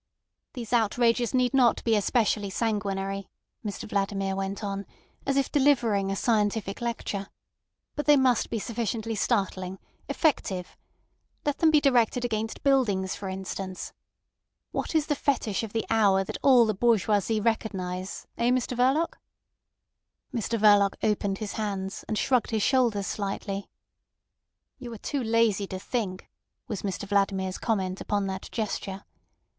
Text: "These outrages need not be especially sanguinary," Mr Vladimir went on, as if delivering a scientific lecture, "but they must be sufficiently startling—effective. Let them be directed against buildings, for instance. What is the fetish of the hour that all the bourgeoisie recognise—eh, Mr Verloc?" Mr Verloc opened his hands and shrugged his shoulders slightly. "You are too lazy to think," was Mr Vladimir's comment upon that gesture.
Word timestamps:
"These 0.53 0.73
outrages 0.73 1.31
need 1.31 1.53
not 1.53 1.83
be 1.83 1.95
especially 1.95 2.49
sanguinary," 2.49 3.29
Mr 3.63 3.87
Vladimir 3.87 4.35
went 4.35 4.63
on, 4.63 4.87
as 5.27 5.37
if 5.37 5.51
delivering 5.51 6.09
a 6.09 6.15
scientific 6.15 6.81
lecture, 6.81 7.27
"but 7.95 8.07
they 8.07 8.17
must 8.17 8.49
be 8.49 8.57
sufficiently 8.57 9.13
startling—effective. 9.13 10.75
Let 11.45 11.59
them 11.59 11.69
be 11.69 11.79
directed 11.79 12.25
against 12.25 12.63
buildings, 12.63 13.13
for 13.15 13.29
instance. 13.29 13.93
What 14.71 14.95
is 14.95 15.05
the 15.05 15.13
fetish 15.13 15.61
of 15.61 15.71
the 15.71 15.85
hour 15.91 16.23
that 16.23 16.39
all 16.41 16.65
the 16.65 16.73
bourgeoisie 16.73 17.39
recognise—eh, 17.39 18.49
Mr 18.49 18.75
Verloc?" 18.75 19.19
Mr 20.33 20.57
Verloc 20.59 20.95
opened 21.03 21.37
his 21.37 21.51
hands 21.61 22.03
and 22.07 22.17
shrugged 22.17 22.49
his 22.49 22.63
shoulders 22.63 23.05
slightly. 23.05 23.69
"You 24.79 24.91
are 24.93 24.97
too 24.97 25.21
lazy 25.23 25.67
to 25.67 25.77
think," 25.77 26.27
was 26.67 26.81
Mr 26.81 27.07
Vladimir's 27.07 27.59
comment 27.59 28.01
upon 28.01 28.25
that 28.25 28.49
gesture. 28.51 29.03